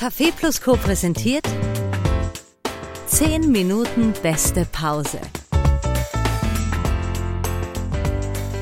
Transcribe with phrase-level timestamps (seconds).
[0.00, 0.76] Café Plus Co.
[0.76, 1.46] präsentiert
[3.06, 5.20] 10 Minuten beste Pause.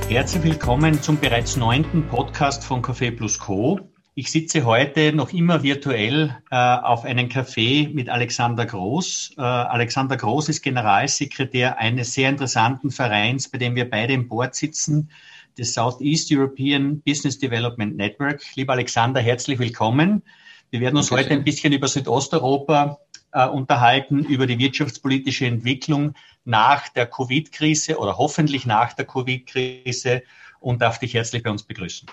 [0.09, 3.79] Herzlich willkommen zum bereits neunten Podcast von Café Plus Co.
[4.17, 9.35] Ich sitze heute noch immer virtuell äh, auf einem Café mit Alexander Groß.
[9.39, 14.57] Äh, Alexander Groß ist Generalsekretär eines sehr interessanten Vereins, bei dem wir beide im Board
[14.57, 15.13] sitzen,
[15.57, 18.43] des Southeast European Business Development Network.
[18.57, 20.25] Lieber Alexander, herzlich willkommen.
[20.71, 22.99] Wir werden uns heute ein bisschen über Südosteuropa
[23.33, 26.15] äh, unterhalten, über die wirtschaftspolitische Entwicklung
[26.45, 30.23] nach der Covid-Krise oder hoffentlich nach der Covid-Krise
[30.61, 32.09] und darf dich herzlich bei uns begrüßen.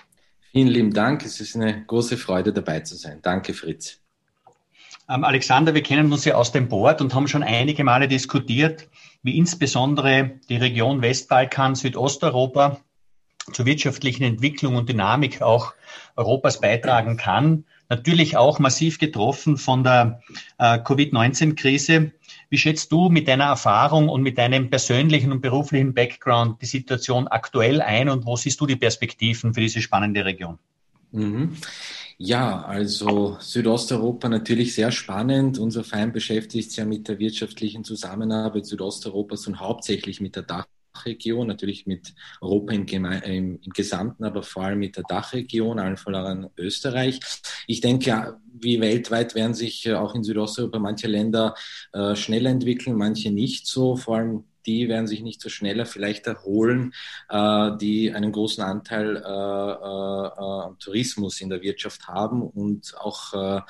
[0.52, 1.24] Vielen lieben Dank.
[1.24, 3.20] Es ist eine große Freude, dabei zu sein.
[3.20, 4.00] Danke, Fritz.
[5.08, 8.88] Ähm, Alexander, wir kennen uns ja aus dem Board und haben schon einige Male diskutiert,
[9.22, 12.80] wie insbesondere die Region Westbalkan, Südosteuropa
[13.52, 15.74] zur wirtschaftlichen Entwicklung und Dynamik auch
[16.16, 17.64] Europas beitragen kann.
[17.88, 20.20] Natürlich auch massiv getroffen von der
[20.58, 22.12] äh, Covid-19-Krise.
[22.48, 27.28] Wie schätzt du mit deiner Erfahrung und mit deinem persönlichen und beruflichen Background die Situation
[27.28, 30.58] aktuell ein und wo siehst du die Perspektiven für diese spannende Region?
[31.12, 31.56] Mhm.
[32.18, 35.58] Ja, also Südosteuropa natürlich sehr spannend.
[35.58, 40.66] Unser Verein beschäftigt sich ja mit der wirtschaftlichen Zusammenarbeit Südosteuropas und hauptsächlich mit der Dach
[40.96, 45.96] Dachregion, natürlich mit Europa im, im, im, Gesamten, aber vor allem mit der Dachregion, allen
[45.96, 47.20] voran Österreich.
[47.66, 51.54] Ich denke, wie weltweit werden sich äh, auch in Südosteuropa manche Länder
[51.92, 56.26] äh, schneller entwickeln, manche nicht so, vor allem die werden sich nicht so schneller vielleicht
[56.26, 56.92] erholen,
[57.28, 63.32] äh, die einen großen Anteil äh, äh, am Tourismus in der Wirtschaft haben und auch
[63.34, 63.60] äh,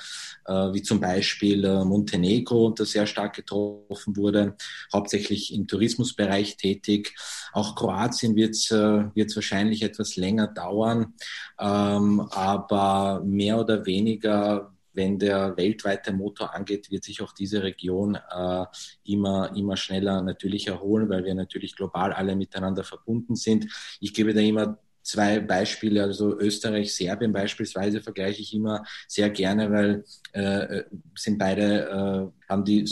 [0.45, 4.55] äh, wie zum Beispiel äh, Montenegro, das sehr stark getroffen wurde,
[4.93, 7.15] hauptsächlich im Tourismusbereich tätig.
[7.53, 8.75] Auch Kroatien wird es äh,
[9.15, 11.13] wahrscheinlich etwas länger dauern,
[11.59, 18.15] ähm, aber mehr oder weniger wenn der weltweite Motor angeht, wird sich auch diese Region
[18.15, 18.65] äh,
[19.05, 23.67] immer, immer schneller natürlich erholen, weil wir natürlich global alle miteinander verbunden sind.
[24.01, 29.71] Ich gebe da immer zwei Beispiele, also Österreich, Serbien beispielsweise vergleiche ich immer sehr gerne,
[29.71, 30.83] weil äh,
[31.15, 32.89] sind beide, äh, haben die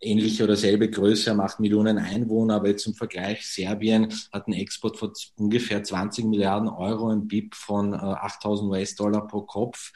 [0.00, 4.58] ähnliche oder selbe Größe, haben 8 Millionen Einwohner, aber jetzt zum Vergleich, Serbien hat einen
[4.58, 9.92] Export von ungefähr 20 Milliarden Euro, ein BIP von äh, 8000 US-Dollar pro Kopf.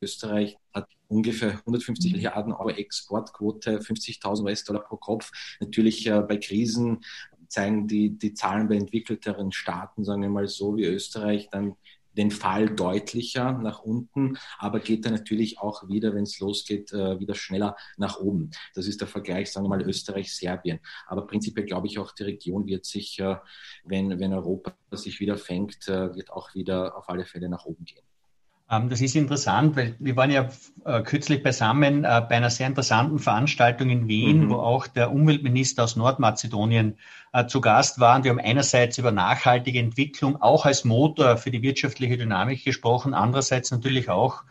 [0.00, 2.16] Österreich hat ungefähr 150 mhm.
[2.16, 5.30] Milliarden Euro Exportquote, 50.000 US-Dollar pro Kopf.
[5.60, 7.00] Natürlich äh, bei Krisen
[7.48, 11.76] zeigen die, die Zahlen bei entwickelteren Staaten, sagen wir mal so wie Österreich, dann
[12.16, 17.18] den Fall deutlicher nach unten, aber geht dann natürlich auch wieder, wenn es losgeht, äh,
[17.18, 18.50] wieder schneller nach oben.
[18.74, 20.80] Das ist der Vergleich, sagen wir mal, Österreich-Serbien.
[21.06, 23.36] Aber prinzipiell glaube ich auch, die Region wird sich, äh,
[23.84, 27.84] wenn, wenn Europa sich wieder fängt, äh, wird auch wieder auf alle Fälle nach oben
[27.84, 28.04] gehen.
[28.70, 30.48] Ähm, das ist interessant, weil wir waren ja
[30.84, 34.50] äh, kürzlich beisammen äh, bei einer sehr interessanten Veranstaltung in Wien, mhm.
[34.50, 36.98] wo auch der Umweltminister aus Nordmazedonien
[37.32, 38.16] äh, zu Gast war.
[38.16, 43.12] Und wir haben einerseits über nachhaltige Entwicklung auch als Motor für die wirtschaftliche Dynamik gesprochen,
[43.12, 44.42] andererseits natürlich auch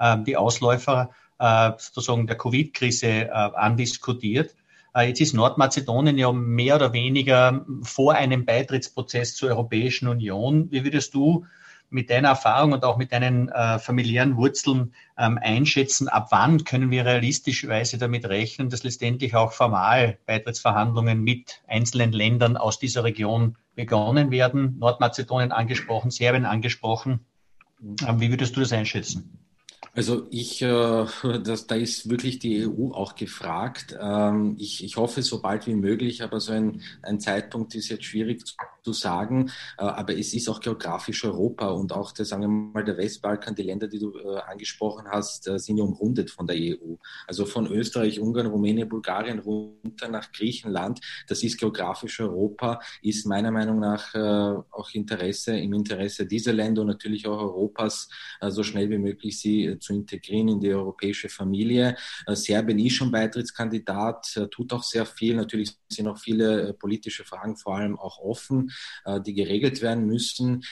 [0.00, 1.10] ähm, die Ausläufer
[1.76, 4.54] sozusagen der Covid-Krise andiskutiert.
[4.96, 10.70] Jetzt ist Nordmazedonien ja mehr oder weniger vor einem Beitrittsprozess zur Europäischen Union.
[10.70, 11.46] Wie würdest du
[11.92, 16.90] mit deiner Erfahrung und auch mit deinen äh, familiären Wurzeln ähm, einschätzen, ab wann können
[16.90, 23.56] wir realistischerweise damit rechnen, dass letztendlich auch formal Beitrittsverhandlungen mit einzelnen Ländern aus dieser Region
[23.74, 24.78] begonnen werden?
[24.78, 27.20] Nordmazedonien angesprochen, Serbien angesprochen.
[28.06, 29.38] Ähm, wie würdest du das einschätzen?
[29.94, 31.06] Also ich, äh,
[31.44, 33.94] das, da ist wirklich die EU auch gefragt.
[34.00, 38.04] Ähm, ich, ich hoffe so bald wie möglich, aber so ein, ein Zeitpunkt ist jetzt
[38.04, 39.50] schwierig zu, zu sagen.
[39.78, 43.54] Äh, aber es ist auch geografisch Europa und auch der, sagen wir mal, der Westbalkan,
[43.54, 46.96] die Länder, die du äh, angesprochen hast, äh, sind ja umrundet von der EU.
[47.26, 51.00] Also von Österreich, Ungarn, Rumänien, Bulgarien runter nach Griechenland.
[51.28, 56.88] Das ist geografisch Europa, ist meiner Meinung nach auch Interesse, im Interesse dieser Länder und
[56.88, 58.08] natürlich auch Europas,
[58.48, 61.96] so schnell wie möglich sie zu integrieren in die europäische Familie.
[62.28, 65.36] Serbien ist schon Beitrittskandidat, tut auch sehr viel.
[65.36, 68.70] Natürlich sind noch viele äh, politische Fragen vor allem auch offen,
[69.26, 70.64] die geregelt werden müssen.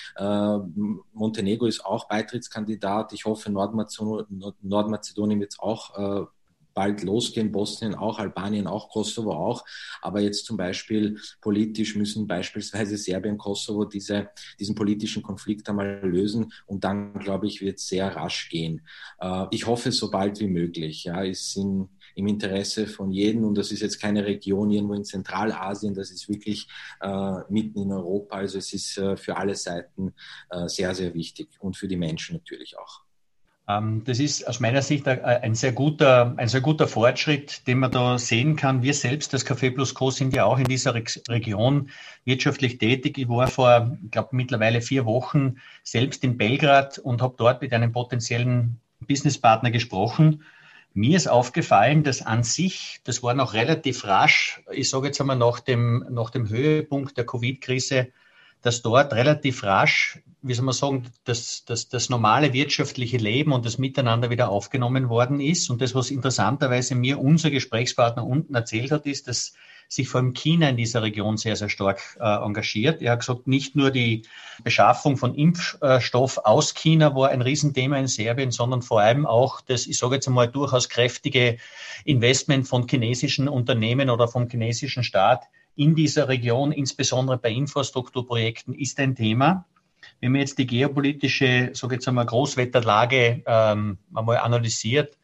[1.13, 3.13] Montenegro ist auch Beitrittskandidat.
[3.13, 6.29] Ich hoffe, Nordmazedonien wird es auch
[6.75, 9.65] bald losgehen, Bosnien auch, Albanien auch, Kosovo auch.
[10.01, 16.53] Aber jetzt zum Beispiel politisch müssen beispielsweise Serbien, Kosovo diese, diesen politischen Konflikt einmal lösen
[16.67, 18.83] und dann, glaube ich, wird es sehr rasch gehen.
[19.21, 21.05] Äh, ich hoffe, so bald wie möglich.
[21.05, 25.05] Ja, ist in, im Interesse von jedem und das ist jetzt keine Region irgendwo in
[25.05, 26.69] Zentralasien, das ist wirklich
[27.01, 28.37] äh, mitten in Europa.
[28.37, 30.15] Also es ist äh, für alle Seiten
[30.51, 33.03] äh, sehr, sehr wichtig und für die Menschen natürlich auch.
[33.71, 37.91] Ähm, das ist aus meiner Sicht ein sehr guter, ein sehr guter Fortschritt, den man
[37.91, 38.83] da sehen kann.
[38.83, 40.11] Wir selbst, das Café Plus Co.
[40.11, 41.91] sind ja auch in dieser Region
[42.25, 43.19] wirtschaftlich tätig.
[43.19, 47.73] Ich war vor, ich glaube, mittlerweile vier Wochen selbst in Belgrad und habe dort mit
[47.73, 50.43] einem potenziellen Businesspartner gesprochen.
[50.93, 55.37] Mir ist aufgefallen, dass an sich, das war noch relativ rasch, ich sage jetzt einmal
[55.37, 58.09] nach dem, nach dem Höhepunkt der Covid-Krise,
[58.63, 63.65] dass dort relativ rasch, wie soll man sagen, das, das, das normale wirtschaftliche Leben und
[63.65, 65.71] das Miteinander wieder aufgenommen worden ist.
[65.71, 69.55] Und das, was interessanterweise mir unser Gesprächspartner unten erzählt hat, ist, dass
[69.93, 73.03] sich vor allem China in dieser Region sehr, sehr stark äh, engagiert.
[73.03, 74.23] Er hat gesagt, nicht nur die
[74.63, 79.89] Beschaffung von Impfstoff aus China war ein Riesenthema in Serbien, sondern vor allem auch das,
[79.89, 81.59] ich sage jetzt einmal, durchaus kräftige
[82.05, 85.43] Investment von chinesischen Unternehmen oder vom chinesischen Staat
[85.75, 89.67] in dieser Region, insbesondere bei Infrastrukturprojekten, ist ein Thema.
[90.21, 95.17] Wenn man jetzt die geopolitische, sage jetzt einmal, Großwetterlage ähm, einmal analysiert,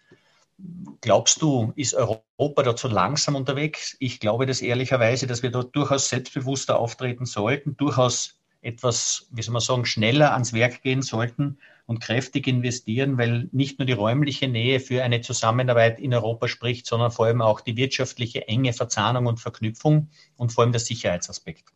[1.00, 3.96] glaubst du, ist Europa da zu langsam unterwegs?
[4.00, 9.52] Ich glaube das ehrlicherweise, dass wir dort durchaus selbstbewusster auftreten sollten, durchaus etwas, wie soll
[9.52, 14.48] man sagen, schneller ans Werk gehen sollten und kräftig investieren, weil nicht nur die räumliche
[14.48, 19.26] Nähe für eine Zusammenarbeit in Europa spricht, sondern vor allem auch die wirtschaftliche enge Verzahnung
[19.26, 21.75] und Verknüpfung und vor allem der Sicherheitsaspekt.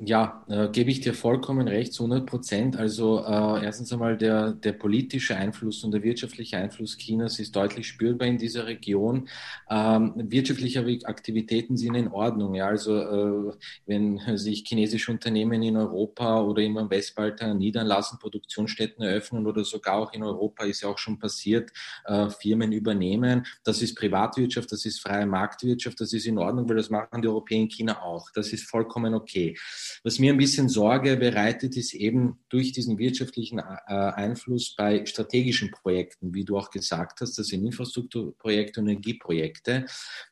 [0.00, 2.76] Ja, äh, gebe ich dir vollkommen recht, zu 100 Prozent.
[2.76, 7.88] Also äh, erstens einmal der, der politische Einfluss und der wirtschaftliche Einfluss Chinas ist deutlich
[7.88, 9.28] spürbar in dieser Region.
[9.68, 12.54] Ähm, wirtschaftliche Aktivitäten sind in Ordnung.
[12.54, 13.52] Ja, also äh,
[13.86, 20.12] wenn sich chinesische Unternehmen in Europa oder im Westbalkan niederlassen, Produktionsstätten eröffnen oder sogar auch
[20.12, 21.72] in Europa ist ja auch schon passiert,
[22.04, 23.46] äh, Firmen übernehmen.
[23.64, 27.28] Das ist Privatwirtschaft, das ist freie Marktwirtschaft, das ist in Ordnung, weil das machen die
[27.28, 28.30] Europäer in China auch.
[28.32, 29.56] Das ist vollkommen okay.
[30.04, 35.70] Was mir ein bisschen Sorge bereitet, ist eben durch diesen wirtschaftlichen äh, Einfluss bei strategischen
[35.70, 39.86] Projekten, wie du auch gesagt hast, das sind Infrastrukturprojekte und Energieprojekte,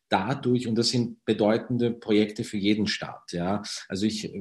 [0.08, 3.62] dadurch, und das sind bedeutende Projekte für jeden Staat, ja.
[3.88, 4.32] Also ich,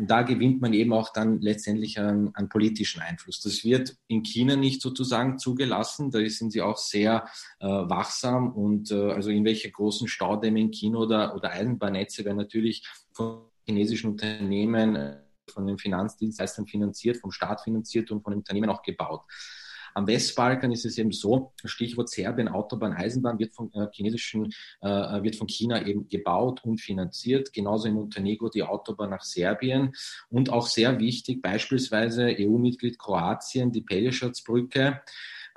[0.00, 3.40] da gewinnt man eben auch dann letztendlich an, an politischen Einfluss.
[3.40, 6.10] Das wird in China nicht sozusagen zugelassen.
[6.10, 7.26] Da sind sie auch sehr
[7.60, 12.38] äh, wachsam und äh, also in welche großen Staudämme in China oder, oder Eisenbahnnetze werden
[12.38, 15.16] natürlich von chinesischen Unternehmen, äh,
[15.52, 19.22] von den Finanzdienstleistern finanziert, vom Staat finanziert und von den Unternehmen auch gebaut.
[19.94, 24.88] Am Westbalkan ist es eben so, Stichwort Serbien, Autobahn, Eisenbahn wird von äh, chinesischen, äh,
[25.22, 27.52] wird von China eben gebaut und finanziert.
[27.52, 29.92] Genauso in Montenegro die Autobahn nach Serbien.
[30.28, 35.00] Und auch sehr wichtig, beispielsweise EU-Mitglied Kroatien, die Pelješac-Brücke.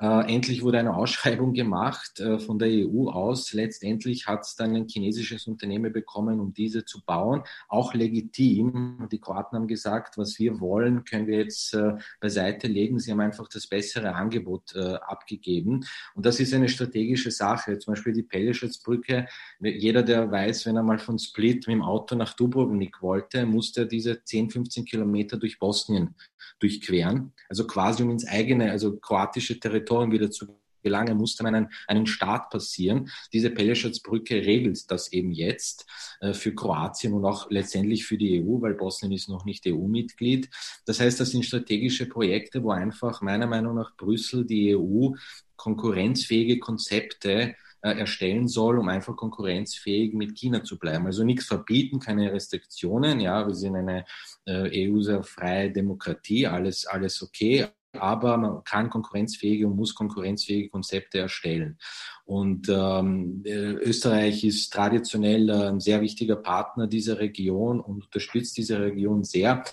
[0.01, 3.53] Äh, endlich wurde eine Ausschreibung gemacht äh, von der EU aus.
[3.53, 7.43] Letztendlich hat es dann ein chinesisches Unternehmen bekommen, um diese zu bauen.
[7.69, 9.07] Auch legitim.
[9.11, 12.97] Die Kroaten haben gesagt, was wir wollen, können wir jetzt äh, beiseite legen.
[12.97, 15.85] Sie haben einfach das bessere Angebot äh, abgegeben.
[16.15, 17.77] Und das ist eine strategische Sache.
[17.77, 19.27] Zum Beispiel die Pelješac-Brücke.
[19.59, 23.81] Jeder, der weiß, wenn er mal von Split mit dem Auto nach Dubrovnik wollte, musste
[23.81, 26.15] er diese 10, 15 Kilometer durch Bosnien
[26.59, 27.33] durchqueren.
[27.49, 32.07] Also quasi um ins eigene, also kroatische Territorium wieder zu gelangen, musste man einen, einen
[32.07, 33.09] Start passieren.
[33.33, 35.85] Diese Pelješac-Brücke regelt das eben jetzt
[36.21, 40.49] äh, für Kroatien und auch letztendlich für die EU, weil Bosnien ist noch nicht EU-Mitglied.
[40.85, 45.11] Das heißt, das sind strategische Projekte, wo einfach meiner Meinung nach Brüssel die EU
[45.55, 51.05] konkurrenzfähige Konzepte äh, erstellen soll, um einfach konkurrenzfähig mit China zu bleiben.
[51.05, 53.19] Also nichts verbieten, keine Restriktionen.
[53.19, 54.05] Ja, wir sind eine
[54.45, 61.77] äh, EU-freie Demokratie, alles, alles okay aber man kann konkurrenzfähige und muss konkurrenzfähige Konzepte erstellen.
[62.25, 68.79] Und ähm, äh, Österreich ist traditionell ein sehr wichtiger Partner dieser Region und unterstützt diese
[68.79, 69.63] Region sehr.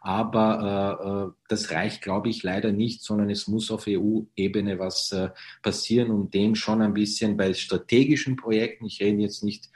[0.00, 5.12] Aber äh, äh, das reicht, glaube ich, leider nicht, sondern es muss auf EU-Ebene was
[5.12, 5.30] äh,
[5.62, 9.70] passieren, um dem schon ein bisschen bei strategischen Projekten, ich rede jetzt nicht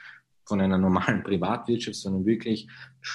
[0.47, 2.67] von einer normalen Privatwirtschaft, sondern wirklich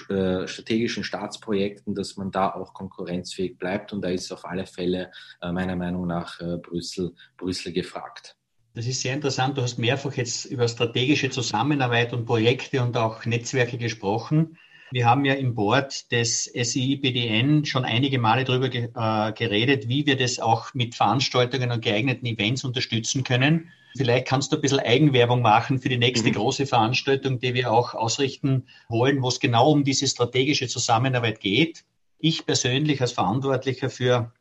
[0.09, 3.93] äh, strategischen Staatsprojekten, dass man da auch konkurrenzfähig bleibt.
[3.93, 5.11] Und da ist auf alle Fälle
[5.41, 8.35] äh, meiner Meinung nach äh, Brüssel, Brüssel gefragt.
[8.75, 9.57] Das ist sehr interessant.
[9.57, 14.57] Du hast mehrfach jetzt über strategische Zusammenarbeit und Projekte und auch Netzwerke gesprochen.
[14.93, 20.05] Wir haben ja im Board des SII-BDN schon einige Male darüber ge äh, geredet, wie
[20.05, 23.71] wir das auch mit Veranstaltungen und geeigneten Events unterstützen können.
[23.95, 26.33] Vielleicht kannst du ein bisschen Eigenwerbung machen für die nächste mhm.
[26.33, 31.83] große Veranstaltung, die wir auch ausrichten wollen, wo es genau um diese strategische Zusammenarbeit geht.
[32.17, 34.31] Ich persönlich als Verantwortlicher für,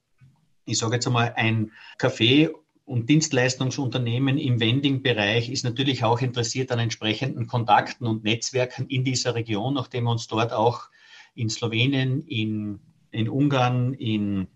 [0.65, 2.51] ich sage jetzt einmal, ein Café
[2.85, 9.35] und Dienstleistungsunternehmen im Vending-Bereich ist natürlich auch interessiert an entsprechenden Kontakten und Netzwerken in dieser
[9.35, 10.89] Region, nachdem wir uns dort auch
[11.35, 12.81] in Slowenien, in,
[13.11, 14.49] in Ungarn, in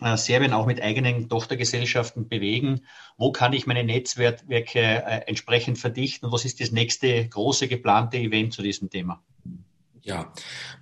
[0.00, 2.86] äh, Serbien auch mit eigenen Tochtergesellschaften bewegen?
[3.16, 6.30] Wo kann ich meine Netzwerke äh, entsprechend verdichten?
[6.32, 9.22] Was ist das nächste große geplante Event zu diesem Thema?
[10.06, 10.32] Ja,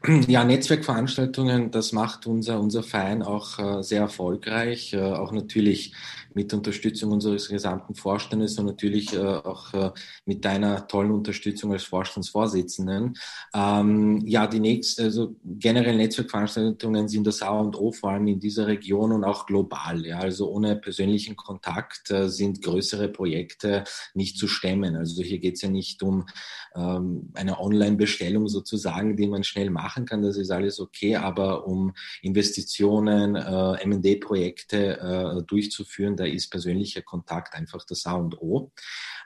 [0.28, 5.94] ja, Netzwerkveranstaltungen, das macht unser, unser Verein auch äh, sehr erfolgreich, äh, auch natürlich
[6.34, 9.92] mit Unterstützung unseres gesamten Vorstandes und natürlich äh, auch äh,
[10.26, 13.14] mit deiner tollen Unterstützung als Vorstandsvorsitzenden.
[13.54, 18.40] Ähm, ja, die nächste, also generell Netzwerkveranstaltungen sind das A und O, vor allem in
[18.40, 20.04] dieser Region und auch global.
[20.04, 24.96] Ja, also ohne persönlichen Kontakt äh, sind größere Projekte nicht zu stemmen.
[24.96, 26.26] Also hier geht es ja nicht um
[26.74, 30.22] ähm, eine Online-Bestellung sozusagen, die man schnell machen kann.
[30.22, 31.92] Das ist alles okay, aber um
[32.22, 38.72] Investitionen, äh, M&D-Projekte äh, durchzuführen, da ist persönlicher Kontakt einfach das A und O.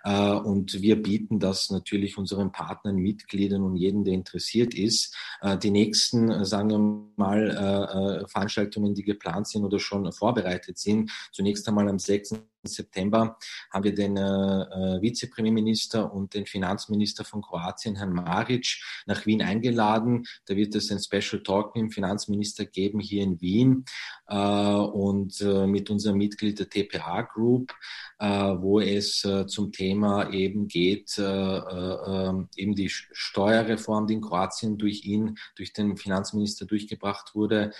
[0.05, 5.15] Äh, und wir bieten das natürlich unseren Partnern, Mitgliedern und jedem, der interessiert ist.
[5.41, 6.79] Äh, die nächsten, äh, sagen wir
[7.17, 12.35] mal, Veranstaltungen, die geplant sind oder schon vorbereitet sind, zunächst einmal am 6.
[12.69, 13.37] September
[13.73, 20.27] haben wir den äh, Vizepremierminister und den Finanzminister von Kroatien, Herrn Maric, nach Wien eingeladen.
[20.47, 23.85] Da wird es ein Special Talk mit dem Finanzminister geben hier in Wien
[24.29, 27.73] äh, und äh, mit unserem Mitglied der TPA Group,
[28.21, 35.73] wo es zum Thema eben geht, eben die Steuerreform, die in Kroatien durch ihn, durch
[35.73, 37.73] den Finanzminister durchgebracht wurde,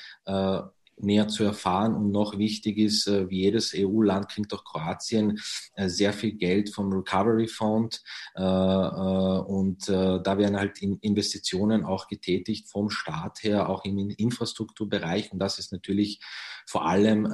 [1.01, 1.95] näher zu erfahren.
[1.95, 5.39] Und noch wichtig ist, äh, wie jedes EU-Land kriegt auch Kroatien
[5.75, 8.03] äh, sehr viel Geld vom Recovery Fund.
[8.35, 15.33] Äh, und da werden halt Investitionen auch getätigt vom Staat her, auch im Infrastrukturbereich.
[15.33, 16.21] Und das ist natürlich
[16.67, 17.27] vor allem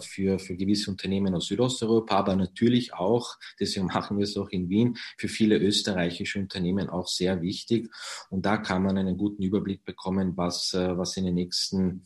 [0.00, 4.68] für, für gewisse Unternehmen aus Südosteuropa, aber natürlich auch, deswegen machen wir es auch in
[4.70, 7.90] Wien, für viele österreichische Unternehmen auch sehr wichtig.
[8.30, 12.04] Und da kann man einen guten Überblick bekommen, was, was in den nächsten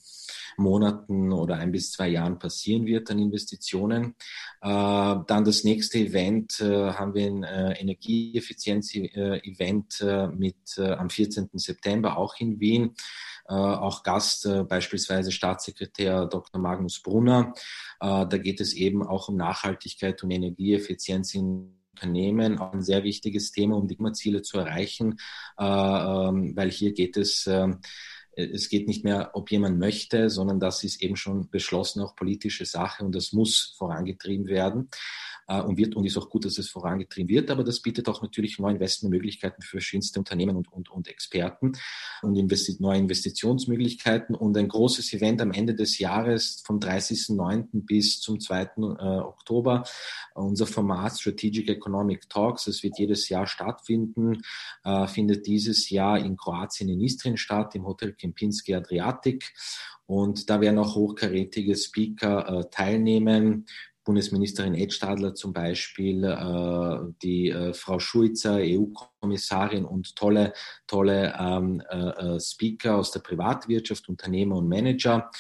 [0.57, 4.15] Monaten oder ein bis zwei Jahren passieren wird an Investitionen.
[4.61, 10.05] Äh, dann das nächste Event äh, haben wir ein äh, Energieeffizienz-Event
[10.37, 11.51] mit am 14.
[11.55, 12.95] September auch in Wien.
[13.47, 16.61] auch Gast beispielsweise Staatssekretär Dr.
[16.61, 17.53] Magnus Brunner.
[17.99, 23.53] da geht es eben auch um Nachhaltigkeit und Energieeffizienz in Unternehmen auch ein sehr wichtiges
[23.53, 25.19] Thema, um Klimaziele zu erreichen,
[25.59, 27.77] ähm, weil hier geht es ähm, äh,
[28.35, 32.65] es geht nicht mehr, ob jemand möchte, sondern das ist eben schon beschlossen, auch politische
[32.65, 34.89] Sache und das muss vorangetrieben werden.
[34.89, 37.51] äh, und wird und ist auch gut, dass es vorangetrieben wird.
[37.51, 41.73] Aber das bietet auch natürlich neue Investmentmöglichkeiten für verschiedenste Unternehmen und, und, und Experten
[42.23, 44.35] und investi neue Investitionsmöglichkeiten.
[44.35, 47.85] Und ein großes Event am Ende des Jahres vom 30.09.
[47.85, 48.63] bis zum 2.
[48.63, 49.85] Äh, Oktober.
[50.35, 54.43] Unser Format Strategic Economic Talks, es wird jedes Jahr stattfinden,
[54.85, 59.53] äh, findet dieses Jahr in Kroatien in Istrien statt, im Hotel Kempinski Adriatic.
[60.07, 63.67] Und da werden auch hochkarätige Speaker äh, teilnehmen.
[64.05, 70.53] Bundesministerin Edstadler zum Beispiel, äh, die äh, Frau Schuizer, EU-Kommissarin und tolle,
[70.87, 71.97] tolle ähm, äh,
[72.37, 75.31] äh, Speaker aus der Privatwirtschaft, Unternehmer und Manager.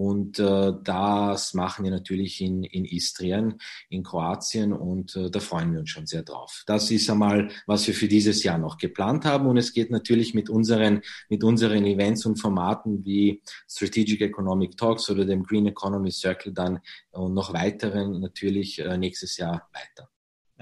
[0.00, 5.74] Und äh, das machen wir natürlich in, in Istrien, in Kroatien und äh, da freuen
[5.74, 6.62] wir uns schon sehr drauf.
[6.66, 9.46] Das ist einmal, was wir für dieses Jahr noch geplant haben.
[9.46, 15.10] Und es geht natürlich mit unseren, mit unseren Events und Formaten wie Strategic Economic Talks
[15.10, 16.78] oder dem Green Economy Circle dann
[17.10, 20.08] und noch weiteren natürlich äh, nächstes Jahr weiter.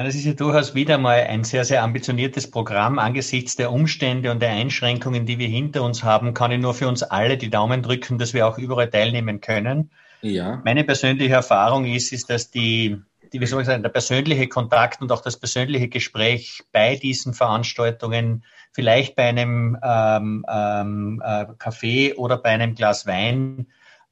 [0.05, 3.01] Das ist ja durchaus wieder mal ein sehr, sehr ambitioniertes Programm.
[3.01, 6.87] Angesichts der Umstände und der Einschränkungen, die wir hinter uns haben, kann ich nur für
[6.87, 9.91] uns alle die Daumen drücken, dass wir auch überall teilnehmen können.
[10.23, 10.63] Ja.
[10.65, 13.03] Meine persönliche Erfahrung ist, ist, dass die,
[13.33, 17.35] die, wie soll ich sagen, der persönliche Kontakt und auch das persönliche Gespräch bei diesen
[17.35, 23.67] Veranstaltungen, vielleicht bei einem ähm, ähm, äh, Kaffee oder bei einem Glas Wein,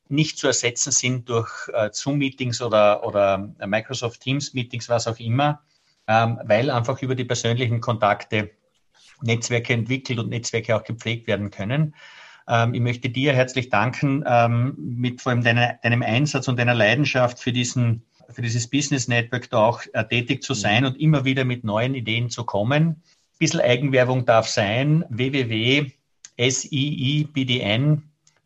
[0.09, 5.61] nicht zu ersetzen sind durch äh, Zoom-Meetings oder, oder Microsoft Teams-Meetings, was auch immer
[6.09, 8.51] ähm, weil einfach über die persönlichen Kontakte
[9.23, 11.95] Netzwerke entwickelt und Netzwerke auch gepflegt werden können.
[12.49, 16.75] Ähm, ich möchte dir herzlich danken ähm, mit vor allem deiner, deinem Einsatz und deiner
[16.75, 20.89] Leidenschaft für diesen für dieses Business Network da auch äh, tätig zu sein mhm.
[20.89, 22.83] und immer wieder mit neuen Ideen zu kommen.
[22.89, 23.03] Ein
[23.39, 25.05] bisschen Eigenwerbung darf sein.
[25.09, 25.93] www.siibdn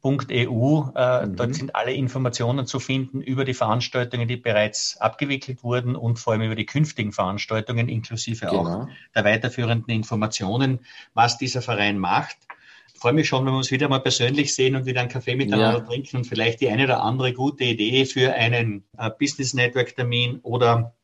[0.05, 0.83] EU.
[0.95, 1.37] Äh, mhm.
[1.37, 6.33] Dort sind alle Informationen zu finden über die Veranstaltungen, die bereits abgewickelt wurden und vor
[6.33, 8.83] allem über die künftigen Veranstaltungen, inklusive genau.
[8.83, 10.81] auch der weiterführenden Informationen,
[11.15, 12.37] was dieser Verein macht.
[12.95, 15.37] Ich freue mich schon, wenn wir uns wieder mal persönlich sehen und wieder einen Kaffee
[15.37, 15.85] miteinander ja.
[15.85, 20.41] trinken und vielleicht die eine oder andere gute Idee für einen äh, Business Network Termin
[20.43, 20.95] oder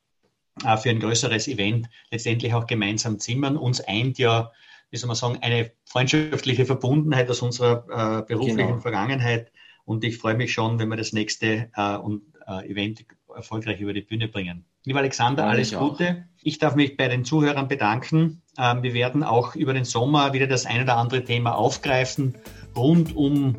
[0.65, 3.57] äh, für ein größeres Event letztendlich auch gemeinsam zimmern.
[3.57, 4.53] Uns eint ja
[4.91, 8.81] wie soll man sagen, eine freundschaftliche Verbundenheit aus unserer äh, beruflichen genau.
[8.81, 9.53] Vergangenheit
[9.85, 13.93] Und ich freue mich schon, wenn wir das nächste äh, und, äh, Event erfolgreich über
[13.93, 14.65] die Bühne bringen.
[14.85, 16.25] Lieber Alexander, ja, alles ich Gute.
[16.43, 18.43] Ich darf mich bei den Zuhörern bedanken.
[18.59, 22.35] Ähm, wir werden auch über den Sommer wieder das eine oder andere Thema aufgreifen,
[22.75, 23.57] rund um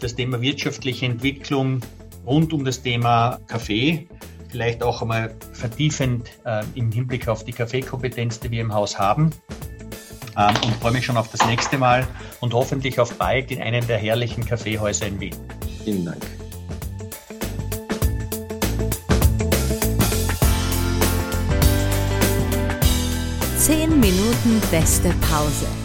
[0.00, 1.80] das Thema wirtschaftliche Entwicklung,
[2.24, 4.08] rund um das Thema Kaffee
[4.52, 9.30] vielleicht auch einmal vertiefend äh, im Hinblick auf die Kaffeekompetenz, die wir im Haus haben.
[10.36, 12.06] Ähm, und freue mich schon auf das nächste Mal
[12.40, 15.36] und hoffentlich auf bald in einem der herrlichen Kaffeehäuser in Wien.
[15.84, 16.22] Vielen Dank.
[23.58, 25.81] Zehn Minuten beste Pause